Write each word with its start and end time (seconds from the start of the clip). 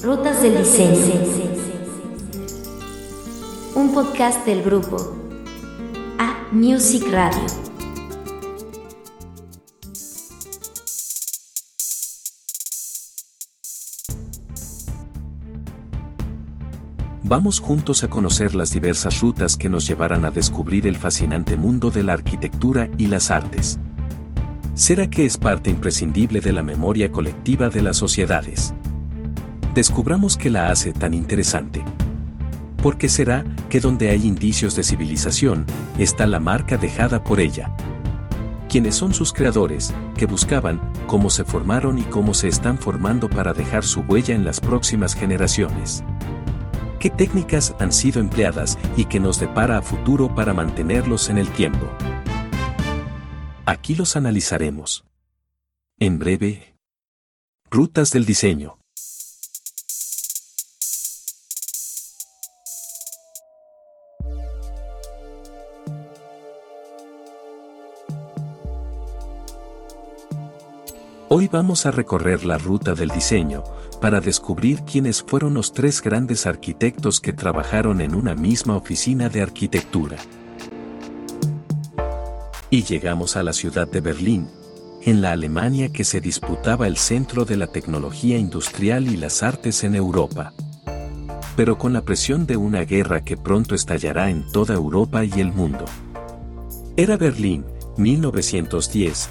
Rutas 0.00 0.42
del 0.42 0.58
Diseño. 0.58 1.14
Un 3.76 3.94
podcast 3.94 4.44
del 4.44 4.62
grupo 4.64 4.96
A 6.18 6.48
Music 6.50 7.04
Radio. 7.10 7.40
Vamos 17.22 17.60
juntos 17.60 18.02
a 18.02 18.08
conocer 18.08 18.56
las 18.56 18.72
diversas 18.72 19.20
rutas 19.20 19.56
que 19.56 19.68
nos 19.68 19.86
llevarán 19.86 20.24
a 20.24 20.32
descubrir 20.32 20.88
el 20.88 20.96
fascinante 20.96 21.56
mundo 21.56 21.90
de 21.90 22.02
la 22.02 22.14
arquitectura 22.14 22.90
y 22.98 23.06
las 23.06 23.30
artes. 23.30 23.78
¿Será 24.74 25.08
que 25.08 25.26
es 25.26 25.38
parte 25.38 25.70
imprescindible 25.70 26.40
de 26.40 26.52
la 26.52 26.62
memoria 26.62 27.12
colectiva 27.12 27.68
de 27.68 27.82
las 27.82 27.98
sociedades? 27.98 28.74
Descubramos 29.74 30.36
qué 30.36 30.50
la 30.50 30.68
hace 30.68 30.92
tan 30.92 31.14
interesante. 31.14 31.82
¿Por 32.82 32.98
qué 32.98 33.08
será 33.08 33.42
que 33.70 33.80
donde 33.80 34.10
hay 34.10 34.26
indicios 34.26 34.76
de 34.76 34.82
civilización, 34.82 35.64
está 35.98 36.26
la 36.26 36.40
marca 36.40 36.76
dejada 36.76 37.24
por 37.24 37.40
ella? 37.40 37.74
¿Quiénes 38.68 38.96
son 38.96 39.14
sus 39.14 39.32
creadores, 39.32 39.94
que 40.14 40.26
buscaban, 40.26 40.78
cómo 41.06 41.30
se 41.30 41.44
formaron 41.44 41.98
y 41.98 42.02
cómo 42.02 42.34
se 42.34 42.48
están 42.48 42.76
formando 42.76 43.30
para 43.30 43.54
dejar 43.54 43.82
su 43.82 44.00
huella 44.00 44.34
en 44.34 44.44
las 44.44 44.60
próximas 44.60 45.14
generaciones? 45.14 46.04
¿Qué 46.98 47.08
técnicas 47.08 47.74
han 47.78 47.92
sido 47.92 48.20
empleadas 48.20 48.78
y 48.98 49.06
qué 49.06 49.20
nos 49.20 49.40
depara 49.40 49.78
a 49.78 49.82
futuro 49.82 50.34
para 50.34 50.52
mantenerlos 50.52 51.30
en 51.30 51.38
el 51.38 51.48
tiempo? 51.48 51.88
Aquí 53.64 53.94
los 53.94 54.16
analizaremos. 54.16 55.06
En 55.98 56.18
breve. 56.18 56.76
Rutas 57.70 58.10
del 58.10 58.26
diseño. 58.26 58.81
Hoy 71.34 71.48
vamos 71.50 71.86
a 71.86 71.90
recorrer 71.90 72.44
la 72.44 72.58
ruta 72.58 72.92
del 72.92 73.08
diseño, 73.08 73.64
para 74.02 74.20
descubrir 74.20 74.82
quiénes 74.82 75.22
fueron 75.22 75.54
los 75.54 75.72
tres 75.72 76.02
grandes 76.02 76.46
arquitectos 76.46 77.22
que 77.22 77.32
trabajaron 77.32 78.02
en 78.02 78.14
una 78.14 78.34
misma 78.34 78.76
oficina 78.76 79.30
de 79.30 79.40
arquitectura. 79.40 80.18
Y 82.68 82.82
llegamos 82.82 83.36
a 83.38 83.42
la 83.42 83.54
ciudad 83.54 83.88
de 83.88 84.02
Berlín, 84.02 84.46
en 85.00 85.22
la 85.22 85.32
Alemania 85.32 85.90
que 85.90 86.04
se 86.04 86.20
disputaba 86.20 86.86
el 86.86 86.98
centro 86.98 87.46
de 87.46 87.56
la 87.56 87.68
tecnología 87.68 88.36
industrial 88.36 89.08
y 89.08 89.16
las 89.16 89.42
artes 89.42 89.84
en 89.84 89.94
Europa. 89.94 90.52
Pero 91.56 91.78
con 91.78 91.94
la 91.94 92.02
presión 92.02 92.44
de 92.44 92.58
una 92.58 92.82
guerra 92.84 93.24
que 93.24 93.38
pronto 93.38 93.74
estallará 93.74 94.28
en 94.28 94.52
toda 94.52 94.74
Europa 94.74 95.24
y 95.24 95.32
el 95.40 95.50
mundo. 95.50 95.86
Era 96.98 97.16
Berlín, 97.16 97.64
1910, 97.96 99.30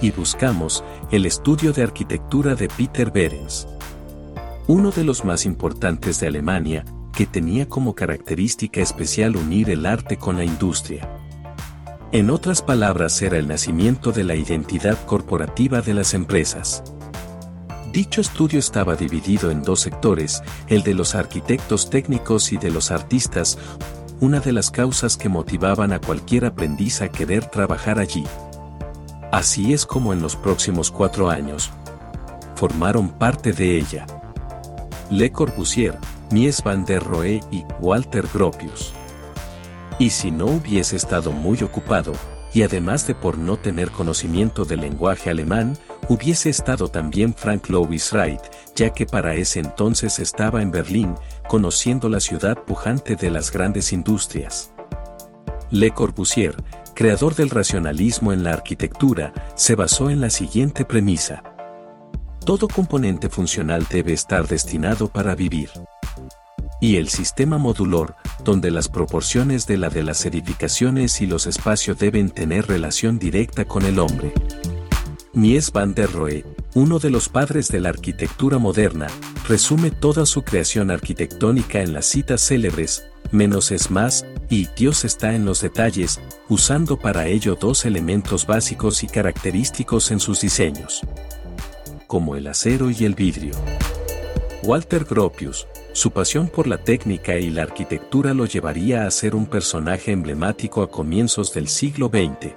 y 0.00 0.10
buscamos 0.10 0.84
el 1.10 1.26
estudio 1.26 1.72
de 1.72 1.82
arquitectura 1.82 2.54
de 2.54 2.68
Peter 2.68 3.10
Behrens. 3.10 3.66
Uno 4.66 4.90
de 4.90 5.04
los 5.04 5.24
más 5.24 5.44
importantes 5.44 6.20
de 6.20 6.28
Alemania, 6.28 6.84
que 7.12 7.26
tenía 7.26 7.68
como 7.68 7.94
característica 7.94 8.80
especial 8.80 9.36
unir 9.36 9.70
el 9.70 9.86
arte 9.86 10.16
con 10.16 10.36
la 10.36 10.44
industria. 10.44 11.08
En 12.12 12.30
otras 12.30 12.62
palabras, 12.62 13.20
era 13.22 13.38
el 13.38 13.48
nacimiento 13.48 14.12
de 14.12 14.24
la 14.24 14.34
identidad 14.34 14.96
corporativa 15.04 15.80
de 15.80 15.94
las 15.94 16.14
empresas. 16.14 16.82
Dicho 17.92 18.20
estudio 18.20 18.58
estaba 18.58 18.94
dividido 18.94 19.50
en 19.50 19.62
dos 19.62 19.80
sectores, 19.80 20.42
el 20.68 20.82
de 20.82 20.94
los 20.94 21.14
arquitectos 21.14 21.90
técnicos 21.90 22.52
y 22.52 22.56
de 22.58 22.70
los 22.70 22.90
artistas, 22.90 23.58
una 24.20 24.40
de 24.40 24.52
las 24.52 24.70
causas 24.70 25.16
que 25.16 25.28
motivaban 25.28 25.92
a 25.92 26.00
cualquier 26.00 26.44
aprendiz 26.44 27.02
a 27.02 27.08
querer 27.08 27.46
trabajar 27.46 27.98
allí. 27.98 28.24
Así 29.30 29.74
es 29.74 29.84
como 29.84 30.14
en 30.14 30.22
los 30.22 30.36
próximos 30.36 30.90
cuatro 30.90 31.28
años, 31.28 31.70
formaron 32.54 33.10
parte 33.10 33.52
de 33.52 33.76
ella. 33.76 34.06
Le 35.10 35.30
Corbusier, 35.30 35.98
Mies 36.30 36.62
van 36.62 36.84
der 36.86 37.02
Rohe 37.02 37.40
y 37.50 37.64
Walter 37.80 38.26
Gropius. 38.32 38.92
Y 39.98 40.10
si 40.10 40.30
no 40.30 40.46
hubiese 40.46 40.96
estado 40.96 41.30
muy 41.30 41.62
ocupado, 41.62 42.12
y 42.54 42.62
además 42.62 43.06
de 43.06 43.14
por 43.14 43.36
no 43.36 43.58
tener 43.58 43.90
conocimiento 43.90 44.64
del 44.64 44.80
lenguaje 44.80 45.28
alemán, 45.28 45.76
hubiese 46.08 46.48
estado 46.48 46.88
también 46.88 47.34
Frank 47.34 47.68
Louis 47.68 48.10
Wright, 48.12 48.40
ya 48.74 48.90
que 48.90 49.04
para 49.04 49.34
ese 49.34 49.60
entonces 49.60 50.18
estaba 50.18 50.62
en 50.62 50.70
Berlín, 50.70 51.14
conociendo 51.48 52.08
la 52.08 52.20
ciudad 52.20 52.56
pujante 52.64 53.14
de 53.14 53.30
las 53.30 53.52
grandes 53.52 53.92
industrias. 53.92 54.72
Le 55.70 55.90
Corbusier, 55.90 56.56
creador 56.98 57.36
del 57.36 57.50
racionalismo 57.50 58.32
en 58.32 58.42
la 58.42 58.52
arquitectura, 58.52 59.32
se 59.54 59.76
basó 59.76 60.10
en 60.10 60.20
la 60.20 60.30
siguiente 60.30 60.84
premisa. 60.84 61.44
Todo 62.44 62.66
componente 62.66 63.28
funcional 63.28 63.86
debe 63.88 64.14
estar 64.14 64.48
destinado 64.48 65.06
para 65.06 65.36
vivir 65.36 65.70
y 66.80 66.96
el 66.96 67.08
sistema 67.08 67.56
modular, 67.56 68.16
donde 68.42 68.72
las 68.72 68.88
proporciones 68.88 69.68
de 69.68 69.76
la 69.76 69.90
de 69.90 70.02
las 70.02 70.26
edificaciones 70.26 71.20
y 71.20 71.26
los 71.26 71.46
espacios 71.46 71.98
deben 72.00 72.30
tener 72.30 72.66
relación 72.66 73.20
directa 73.20 73.64
con 73.64 73.84
el 73.84 74.00
hombre. 74.00 74.32
Mies 75.34 75.70
van 75.70 75.94
der 75.94 76.10
Rohe, 76.10 76.44
uno 76.74 76.98
de 76.98 77.10
los 77.10 77.28
padres 77.28 77.68
de 77.68 77.78
la 77.78 77.90
arquitectura 77.90 78.58
moderna, 78.58 79.06
resume 79.48 79.92
toda 79.92 80.26
su 80.26 80.42
creación 80.42 80.90
arquitectónica 80.90 81.80
en 81.80 81.92
las 81.92 82.06
citas 82.06 82.40
célebres, 82.40 83.04
menos 83.30 83.70
es 83.70 83.90
más, 83.90 84.26
y 84.48 84.68
Dios 84.76 85.04
está 85.04 85.34
en 85.34 85.44
los 85.44 85.60
detalles, 85.60 86.20
usando 86.48 86.96
para 86.96 87.26
ello 87.26 87.56
dos 87.60 87.84
elementos 87.84 88.46
básicos 88.46 89.02
y 89.02 89.06
característicos 89.06 90.10
en 90.10 90.20
sus 90.20 90.40
diseños, 90.40 91.02
como 92.06 92.36
el 92.36 92.46
acero 92.46 92.90
y 92.90 93.04
el 93.04 93.14
vidrio. 93.14 93.54
Walter 94.64 95.04
Gropius, 95.04 95.66
su 95.92 96.10
pasión 96.10 96.48
por 96.48 96.66
la 96.66 96.78
técnica 96.78 97.38
y 97.38 97.50
la 97.50 97.62
arquitectura 97.62 98.34
lo 98.34 98.44
llevaría 98.44 99.06
a 99.06 99.10
ser 99.10 99.34
un 99.34 99.46
personaje 99.46 100.12
emblemático 100.12 100.82
a 100.82 100.90
comienzos 100.90 101.52
del 101.52 101.68
siglo 101.68 102.08
XX. 102.08 102.52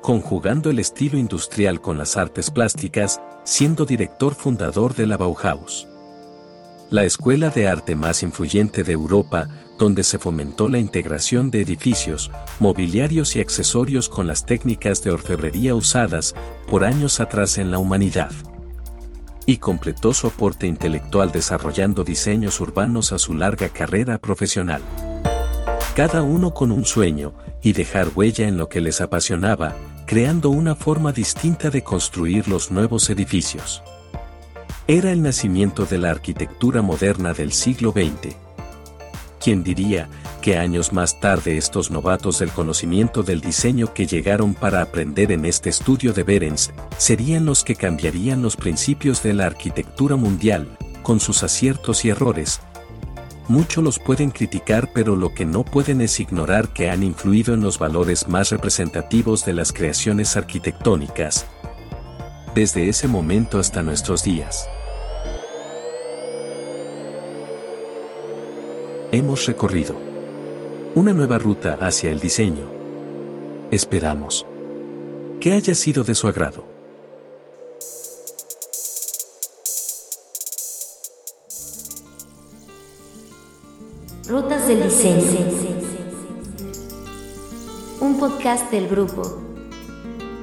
Conjugando 0.00 0.70
el 0.70 0.78
estilo 0.78 1.18
industrial 1.18 1.80
con 1.80 1.98
las 1.98 2.16
artes 2.16 2.50
plásticas, 2.50 3.20
siendo 3.44 3.84
director 3.84 4.34
fundador 4.34 4.94
de 4.94 5.06
la 5.06 5.16
Bauhaus. 5.16 5.91
La 6.92 7.04
escuela 7.04 7.48
de 7.48 7.68
arte 7.68 7.96
más 7.96 8.22
influyente 8.22 8.84
de 8.84 8.92
Europa, 8.92 9.48
donde 9.78 10.02
se 10.02 10.18
fomentó 10.18 10.68
la 10.68 10.78
integración 10.78 11.50
de 11.50 11.62
edificios, 11.62 12.30
mobiliarios 12.60 13.34
y 13.34 13.40
accesorios 13.40 14.10
con 14.10 14.26
las 14.26 14.44
técnicas 14.44 15.02
de 15.02 15.10
orfebrería 15.10 15.74
usadas 15.74 16.34
por 16.68 16.84
años 16.84 17.18
atrás 17.18 17.56
en 17.56 17.70
la 17.70 17.78
humanidad 17.78 18.30
y 19.46 19.56
completó 19.56 20.12
su 20.12 20.26
aporte 20.26 20.66
intelectual 20.66 21.32
desarrollando 21.32 22.04
diseños 22.04 22.60
urbanos 22.60 23.12
a 23.12 23.18
su 23.18 23.32
larga 23.32 23.70
carrera 23.70 24.18
profesional. 24.18 24.82
Cada 25.96 26.20
uno 26.20 26.52
con 26.52 26.70
un 26.70 26.84
sueño, 26.84 27.32
y 27.62 27.72
dejar 27.72 28.08
huella 28.14 28.46
en 28.46 28.58
lo 28.58 28.68
que 28.68 28.82
les 28.82 29.00
apasionaba, 29.00 29.74
creando 30.06 30.50
una 30.50 30.74
forma 30.74 31.12
distinta 31.12 31.70
de 31.70 31.82
construir 31.82 32.48
los 32.48 32.70
nuevos 32.70 33.08
edificios. 33.08 33.82
Era 34.88 35.12
el 35.12 35.22
nacimiento 35.22 35.84
de 35.86 35.96
la 35.96 36.10
arquitectura 36.10 36.82
moderna 36.82 37.32
del 37.32 37.52
siglo 37.52 37.92
XX. 37.92 38.34
¿Quién 39.40 39.62
diría 39.62 40.08
que 40.40 40.58
años 40.58 40.92
más 40.92 41.20
tarde 41.20 41.56
estos 41.56 41.92
novatos 41.92 42.40
del 42.40 42.50
conocimiento 42.50 43.22
del 43.22 43.40
diseño 43.40 43.94
que 43.94 44.06
llegaron 44.06 44.54
para 44.54 44.82
aprender 44.82 45.30
en 45.30 45.44
este 45.44 45.70
estudio 45.70 46.12
de 46.12 46.24
Berens, 46.24 46.72
serían 46.98 47.46
los 47.46 47.62
que 47.62 47.76
cambiarían 47.76 48.42
los 48.42 48.56
principios 48.56 49.22
de 49.22 49.34
la 49.34 49.46
arquitectura 49.46 50.16
mundial, 50.16 50.76
con 51.04 51.20
sus 51.20 51.44
aciertos 51.44 52.04
y 52.04 52.10
errores. 52.10 52.60
Muchos 53.46 53.84
los 53.84 54.00
pueden 54.00 54.30
criticar 54.30 54.90
pero 54.92 55.14
lo 55.14 55.32
que 55.32 55.44
no 55.44 55.64
pueden 55.64 56.00
es 56.00 56.18
ignorar 56.18 56.72
que 56.72 56.90
han 56.90 57.04
influido 57.04 57.54
en 57.54 57.60
los 57.60 57.78
valores 57.78 58.26
más 58.26 58.50
representativos 58.50 59.44
de 59.44 59.52
las 59.52 59.72
creaciones 59.72 60.36
arquitectónicas. 60.36 61.46
Desde 62.54 62.86
ese 62.86 63.08
momento 63.08 63.58
hasta 63.58 63.82
nuestros 63.82 64.22
días. 64.24 64.68
Hemos 69.10 69.46
recorrido 69.46 69.96
una 70.94 71.14
nueva 71.14 71.38
ruta 71.38 71.78
hacia 71.80 72.10
el 72.10 72.20
diseño. 72.20 72.66
Esperamos 73.70 74.44
que 75.40 75.54
haya 75.54 75.74
sido 75.74 76.04
de 76.04 76.14
su 76.14 76.28
agrado. 76.28 76.66
Rutas 84.28 84.68
del 84.68 84.82
Diseño. 84.82 85.46
Un 88.00 88.18
podcast 88.20 88.70
del 88.70 88.88
grupo 88.88 89.40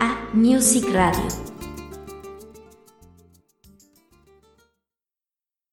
A 0.00 0.30
Music 0.32 0.86
Radio. 0.90 1.47